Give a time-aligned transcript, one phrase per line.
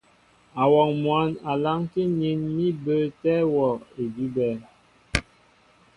[0.61, 3.71] Awɔŋ mwǎn a lánkí nín mí bəətɛ́ wɔ́
[4.03, 4.51] idʉ́bɛ́.